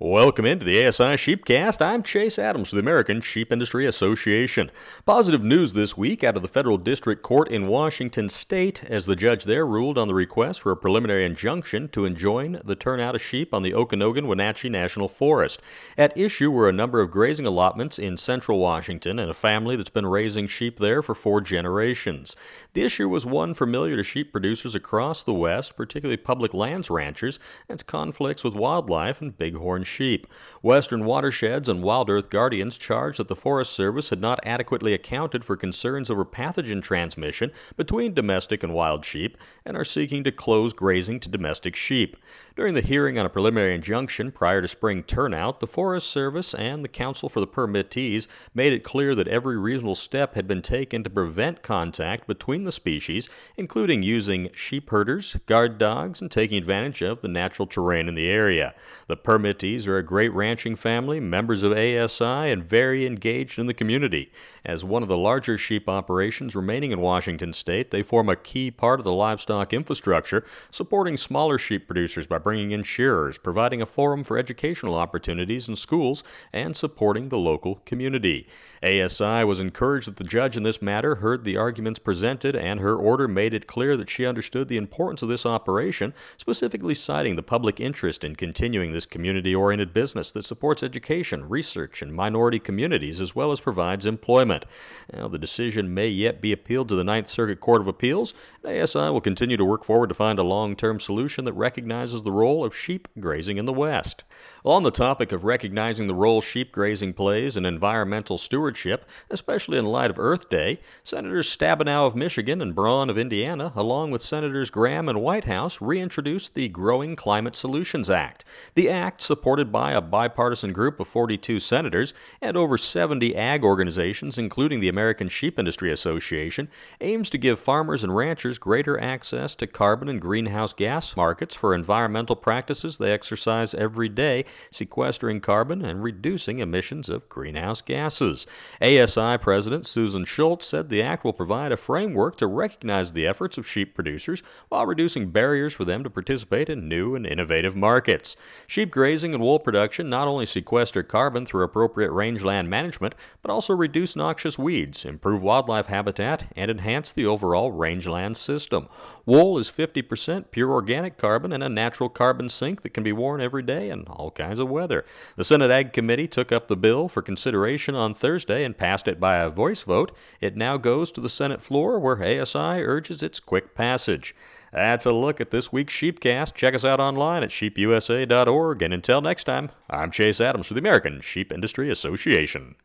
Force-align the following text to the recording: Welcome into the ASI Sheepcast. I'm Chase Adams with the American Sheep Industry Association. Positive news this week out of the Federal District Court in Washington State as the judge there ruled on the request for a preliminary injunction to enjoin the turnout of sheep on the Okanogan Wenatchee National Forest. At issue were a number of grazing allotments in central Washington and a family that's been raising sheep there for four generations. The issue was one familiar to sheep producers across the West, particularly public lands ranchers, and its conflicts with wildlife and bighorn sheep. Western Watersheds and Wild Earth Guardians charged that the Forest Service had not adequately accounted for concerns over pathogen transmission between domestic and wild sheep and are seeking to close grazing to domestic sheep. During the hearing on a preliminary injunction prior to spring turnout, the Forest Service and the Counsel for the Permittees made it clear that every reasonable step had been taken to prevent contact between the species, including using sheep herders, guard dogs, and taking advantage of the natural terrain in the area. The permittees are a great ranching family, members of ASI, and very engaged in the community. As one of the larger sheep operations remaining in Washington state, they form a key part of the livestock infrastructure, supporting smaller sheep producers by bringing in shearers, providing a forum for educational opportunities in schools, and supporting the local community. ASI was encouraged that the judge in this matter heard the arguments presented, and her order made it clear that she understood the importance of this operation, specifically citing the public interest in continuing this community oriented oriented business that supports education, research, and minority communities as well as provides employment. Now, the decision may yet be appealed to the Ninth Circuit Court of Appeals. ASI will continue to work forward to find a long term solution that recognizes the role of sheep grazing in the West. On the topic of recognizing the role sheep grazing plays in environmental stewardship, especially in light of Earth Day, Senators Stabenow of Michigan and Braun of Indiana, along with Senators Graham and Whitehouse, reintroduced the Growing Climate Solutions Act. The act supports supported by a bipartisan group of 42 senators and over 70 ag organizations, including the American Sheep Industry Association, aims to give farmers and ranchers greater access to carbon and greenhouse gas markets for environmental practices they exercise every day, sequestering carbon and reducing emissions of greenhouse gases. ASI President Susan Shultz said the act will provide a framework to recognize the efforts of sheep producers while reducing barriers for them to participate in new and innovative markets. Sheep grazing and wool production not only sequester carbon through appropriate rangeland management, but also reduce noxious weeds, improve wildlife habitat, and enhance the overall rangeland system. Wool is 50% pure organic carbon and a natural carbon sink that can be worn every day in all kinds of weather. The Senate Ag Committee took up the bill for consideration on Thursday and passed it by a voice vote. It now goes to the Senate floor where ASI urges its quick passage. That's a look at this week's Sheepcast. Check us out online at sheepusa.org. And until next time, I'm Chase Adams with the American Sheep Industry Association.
Welcome 0.00 0.46
into 0.46 0.64
the 0.64 0.86
ASI 0.86 1.16
Sheepcast. 1.16 1.84
I'm 1.84 2.04
Chase 2.04 2.38
Adams 2.38 2.70
with 2.70 2.76
the 2.76 2.88
American 2.88 3.20
Sheep 3.20 3.50
Industry 3.50 3.84
Association. 3.84 4.70
Positive 5.04 5.42
news 5.42 5.72
this 5.72 5.96
week 5.96 6.22
out 6.22 6.36
of 6.36 6.42
the 6.42 6.46
Federal 6.46 6.78
District 6.78 7.20
Court 7.20 7.48
in 7.48 7.66
Washington 7.66 8.28
State 8.28 8.84
as 8.84 9.06
the 9.06 9.16
judge 9.16 9.42
there 9.42 9.66
ruled 9.66 9.98
on 9.98 10.06
the 10.06 10.14
request 10.14 10.62
for 10.62 10.70
a 10.70 10.76
preliminary 10.76 11.24
injunction 11.24 11.88
to 11.88 12.04
enjoin 12.04 12.60
the 12.64 12.76
turnout 12.76 13.16
of 13.16 13.20
sheep 13.20 13.52
on 13.52 13.64
the 13.64 13.72
Okanogan 13.72 14.28
Wenatchee 14.28 14.68
National 14.68 15.08
Forest. 15.08 15.60
At 15.96 16.16
issue 16.16 16.52
were 16.52 16.68
a 16.68 16.72
number 16.72 17.00
of 17.00 17.10
grazing 17.10 17.46
allotments 17.46 17.98
in 17.98 18.16
central 18.16 18.60
Washington 18.60 19.18
and 19.18 19.28
a 19.28 19.34
family 19.34 19.74
that's 19.74 19.90
been 19.90 20.06
raising 20.06 20.46
sheep 20.46 20.78
there 20.78 21.02
for 21.02 21.16
four 21.16 21.40
generations. 21.40 22.36
The 22.72 22.84
issue 22.84 23.08
was 23.08 23.26
one 23.26 23.52
familiar 23.52 23.96
to 23.96 24.04
sheep 24.04 24.30
producers 24.30 24.76
across 24.76 25.24
the 25.24 25.34
West, 25.34 25.76
particularly 25.76 26.18
public 26.18 26.54
lands 26.54 26.88
ranchers, 26.88 27.40
and 27.68 27.74
its 27.74 27.82
conflicts 27.82 28.44
with 28.44 28.54
wildlife 28.54 29.20
and 29.20 29.36
bighorn 29.36 29.86
sheep. 29.88 30.26
Western 30.62 31.04
Watersheds 31.04 31.68
and 31.68 31.82
Wild 31.82 32.10
Earth 32.10 32.30
Guardians 32.30 32.78
charged 32.78 33.18
that 33.18 33.28
the 33.28 33.36
Forest 33.36 33.72
Service 33.72 34.10
had 34.10 34.20
not 34.20 34.40
adequately 34.44 34.94
accounted 34.94 35.44
for 35.44 35.56
concerns 35.56 36.10
over 36.10 36.24
pathogen 36.24 36.82
transmission 36.82 37.50
between 37.76 38.14
domestic 38.14 38.62
and 38.62 38.74
wild 38.74 39.04
sheep 39.04 39.36
and 39.64 39.76
are 39.76 39.84
seeking 39.84 40.24
to 40.24 40.32
close 40.32 40.72
grazing 40.72 41.20
to 41.20 41.28
domestic 41.28 41.74
sheep. 41.76 42.16
During 42.56 42.74
the 42.74 42.80
hearing 42.80 43.18
on 43.18 43.26
a 43.26 43.30
preliminary 43.30 43.74
injunction 43.74 44.32
prior 44.32 44.60
to 44.60 44.68
spring 44.68 45.02
turnout, 45.02 45.60
the 45.60 45.66
Forest 45.66 46.08
Service 46.08 46.54
and 46.54 46.84
the 46.84 46.88
Counsel 46.88 47.28
for 47.28 47.40
the 47.40 47.46
Permittees 47.46 48.26
made 48.54 48.72
it 48.72 48.82
clear 48.82 49.14
that 49.14 49.28
every 49.28 49.56
reasonable 49.56 49.94
step 49.94 50.34
had 50.34 50.48
been 50.48 50.62
taken 50.62 51.04
to 51.04 51.10
prevent 51.10 51.62
contact 51.62 52.26
between 52.26 52.64
the 52.64 52.72
species, 52.72 53.28
including 53.56 54.02
using 54.02 54.50
sheep 54.54 54.90
herders, 54.90 55.36
guard 55.46 55.78
dogs, 55.78 56.20
and 56.20 56.30
taking 56.30 56.58
advantage 56.58 57.02
of 57.02 57.20
the 57.20 57.28
natural 57.28 57.66
terrain 57.66 58.08
in 58.08 58.14
the 58.14 58.28
area. 58.28 58.74
The 59.06 59.16
permittees 59.16 59.77
are 59.86 59.98
a 59.98 60.02
great 60.02 60.32
ranching 60.32 60.74
family, 60.74 61.20
members 61.20 61.62
of 61.62 61.72
ASI, 61.72 62.24
and 62.24 62.64
very 62.64 63.06
engaged 63.06 63.58
in 63.58 63.66
the 63.66 63.74
community. 63.74 64.32
As 64.64 64.84
one 64.84 65.02
of 65.02 65.08
the 65.08 65.16
larger 65.16 65.58
sheep 65.58 65.88
operations 65.88 66.56
remaining 66.56 66.90
in 66.90 67.00
Washington 67.00 67.52
state, 67.52 67.90
they 67.90 68.02
form 68.02 68.28
a 68.28 68.36
key 68.36 68.70
part 68.70 68.98
of 68.98 69.04
the 69.04 69.12
livestock 69.12 69.72
infrastructure, 69.72 70.44
supporting 70.70 71.16
smaller 71.16 71.58
sheep 71.58 71.86
producers 71.86 72.26
by 72.26 72.38
bringing 72.38 72.70
in 72.70 72.82
shearers, 72.82 73.38
providing 73.38 73.82
a 73.82 73.86
forum 73.86 74.24
for 74.24 74.38
educational 74.38 74.96
opportunities 74.96 75.68
in 75.68 75.76
schools, 75.76 76.24
and 76.52 76.74
supporting 76.74 77.28
the 77.28 77.38
local 77.38 77.76
community. 77.84 78.48
ASI 78.82 79.44
was 79.44 79.60
encouraged 79.60 80.08
that 80.08 80.16
the 80.16 80.24
judge 80.24 80.56
in 80.56 80.62
this 80.62 80.80
matter 80.80 81.16
heard 81.16 81.44
the 81.44 81.56
arguments 81.56 81.98
presented, 81.98 82.56
and 82.56 82.80
her 82.80 82.96
order 82.96 83.28
made 83.28 83.52
it 83.52 83.66
clear 83.66 83.96
that 83.96 84.08
she 84.08 84.24
understood 84.24 84.68
the 84.68 84.76
importance 84.76 85.22
of 85.22 85.28
this 85.28 85.44
operation, 85.44 86.14
specifically 86.36 86.94
citing 86.94 87.36
the 87.36 87.42
public 87.42 87.80
interest 87.80 88.24
in 88.24 88.34
continuing 88.34 88.92
this 88.92 89.06
community 89.06 89.54
oriented 89.54 89.67
oriented 89.68 89.92
business 89.92 90.32
that 90.32 90.46
supports 90.46 90.82
education, 90.82 91.46
research, 91.46 92.00
and 92.00 92.14
minority 92.14 92.58
communities 92.58 93.20
as 93.20 93.36
well 93.36 93.52
as 93.52 93.60
provides 93.60 94.06
employment. 94.06 94.64
Now, 95.12 95.28
the 95.28 95.36
decision 95.36 95.92
may 95.92 96.08
yet 96.08 96.40
be 96.40 96.52
appealed 96.52 96.88
to 96.88 96.94
the 96.94 97.04
Ninth 97.04 97.28
Circuit 97.28 97.60
Court 97.60 97.82
of 97.82 97.86
Appeals. 97.86 98.32
ASI 98.64 99.10
will 99.10 99.20
continue 99.20 99.58
to 99.58 99.66
work 99.66 99.84
forward 99.84 100.08
to 100.08 100.14
find 100.14 100.38
a 100.38 100.42
long 100.42 100.74
term 100.74 100.98
solution 100.98 101.44
that 101.44 101.52
recognizes 101.52 102.22
the 102.22 102.32
role 102.32 102.64
of 102.64 102.74
sheep 102.74 103.08
grazing 103.20 103.58
in 103.58 103.66
the 103.66 103.72
West. 103.74 104.24
On 104.64 104.84
the 104.84 104.90
topic 104.90 105.32
of 105.32 105.44
recognizing 105.44 106.06
the 106.06 106.14
role 106.14 106.40
sheep 106.40 106.72
grazing 106.72 107.12
plays 107.12 107.58
in 107.58 107.66
environmental 107.66 108.38
stewardship, 108.38 109.04
especially 109.28 109.76
in 109.76 109.84
light 109.84 110.10
of 110.10 110.18
Earth 110.18 110.48
Day, 110.48 110.80
Senators 111.04 111.54
Stabenow 111.54 112.06
of 112.06 112.16
Michigan 112.16 112.62
and 112.62 112.74
Braun 112.74 113.10
of 113.10 113.18
Indiana, 113.18 113.70
along 113.76 114.12
with 114.12 114.22
Senators 114.22 114.70
Graham 114.70 115.10
and 115.10 115.20
Whitehouse, 115.20 115.82
reintroduced 115.82 116.54
the 116.54 116.68
Growing 116.68 117.16
Climate 117.16 117.54
Solutions 117.54 118.08
Act. 118.08 118.46
The 118.74 118.88
act 118.88 119.20
supports 119.20 119.57
supported 119.58 119.72
by 119.72 119.90
a 119.90 120.00
bipartisan 120.00 120.72
group 120.72 121.00
of 121.00 121.08
42 121.08 121.58
senators 121.58 122.14
and 122.40 122.56
over 122.56 122.78
70 122.78 123.34
ag 123.34 123.64
organizations, 123.64 124.38
including 124.38 124.78
the 124.78 124.88
American 124.88 125.28
Sheep 125.28 125.58
Industry 125.58 125.90
Association, 125.90 126.68
aims 127.00 127.28
to 127.30 127.38
give 127.38 127.58
farmers 127.58 128.04
and 128.04 128.14
ranchers 128.14 128.56
greater 128.56 129.00
access 129.00 129.56
to 129.56 129.66
carbon 129.66 130.08
and 130.08 130.20
greenhouse 130.20 130.72
gas 130.72 131.16
markets 131.16 131.56
for 131.56 131.74
environmental 131.74 132.36
practices 132.36 132.98
they 132.98 133.10
exercise 133.12 133.74
every 133.74 134.08
day, 134.08 134.44
sequestering 134.70 135.40
carbon 135.40 135.84
and 135.84 136.04
reducing 136.04 136.60
emissions 136.60 137.08
of 137.08 137.28
greenhouse 137.28 137.82
gases. 137.82 138.46
ASI 138.80 139.38
President 139.38 139.88
Susan 139.88 140.24
Shultz 140.24 140.66
said 140.66 140.88
the 140.88 141.02
act 141.02 141.24
will 141.24 141.32
provide 141.32 141.72
a 141.72 141.76
framework 141.76 142.36
to 142.36 142.46
recognize 142.46 143.12
the 143.12 143.26
efforts 143.26 143.58
of 143.58 143.66
sheep 143.66 143.96
producers 143.96 144.40
while 144.68 144.86
reducing 144.86 145.30
barriers 145.30 145.74
for 145.74 145.84
them 145.84 146.04
to 146.04 146.10
participate 146.10 146.68
in 146.68 146.88
new 146.88 147.16
and 147.16 147.26
innovative 147.26 147.74
markets. 147.74 148.36
Sheep 148.68 148.92
grazing 148.92 149.34
and 149.38 149.44
wool 149.44 149.60
production 149.60 150.10
not 150.10 150.26
only 150.26 150.44
sequester 150.44 151.04
carbon 151.04 151.46
through 151.46 151.62
appropriate 151.62 152.10
rangeland 152.10 152.68
management, 152.68 153.14
but 153.40 153.52
also 153.52 153.72
reduce 153.72 154.16
noxious 154.16 154.58
weeds, 154.58 155.04
improve 155.04 155.40
wildlife 155.40 155.86
habitat, 155.86 156.46
and 156.56 156.68
enhance 156.68 157.12
the 157.12 157.24
overall 157.24 157.70
rangeland 157.70 158.36
system. 158.36 158.88
Wool 159.24 159.56
is 159.56 159.70
50% 159.70 160.50
pure 160.50 160.72
organic 160.72 161.18
carbon 161.18 161.52
and 161.52 161.62
a 161.62 161.68
natural 161.68 162.08
carbon 162.08 162.48
sink 162.48 162.82
that 162.82 162.92
can 162.92 163.04
be 163.04 163.12
worn 163.12 163.40
every 163.40 163.62
day 163.62 163.90
in 163.90 164.02
all 164.08 164.32
kinds 164.32 164.58
of 164.58 164.68
weather. 164.68 165.04
The 165.36 165.44
Senate 165.44 165.70
Ag 165.70 165.92
Committee 165.92 166.26
took 166.26 166.50
up 166.50 166.66
the 166.66 166.76
bill 166.76 167.06
for 167.06 167.22
consideration 167.22 167.94
on 167.94 168.14
Thursday 168.14 168.64
and 168.64 168.76
passed 168.76 169.06
it 169.06 169.20
by 169.20 169.36
a 169.36 169.50
voice 169.50 169.82
vote. 169.82 170.10
It 170.40 170.56
now 170.56 170.78
goes 170.78 171.12
to 171.12 171.20
the 171.20 171.28
Senate 171.28 171.62
floor 171.62 172.00
where 172.00 172.20
ASI 172.20 172.82
urges 172.82 173.22
its 173.22 173.38
quick 173.38 173.76
passage. 173.76 174.34
That's 174.72 175.06
a 175.06 175.12
look 175.12 175.40
at 175.40 175.50
this 175.50 175.72
week's 175.72 175.94
Sheepcast. 175.94 176.54
Check 176.54 176.74
us 176.74 176.84
out 176.84 177.00
online 177.00 177.42
at 177.42 177.50
sheepusa.org. 177.50 178.82
And 178.82 178.94
until 178.94 179.20
next 179.20 179.44
time, 179.44 179.70
I'm 179.88 180.10
Chase 180.10 180.40
Adams 180.40 180.68
with 180.68 180.76
the 180.76 180.80
American 180.80 181.20
Sheep 181.20 181.52
Industry 181.52 181.90
Association. 181.90 182.76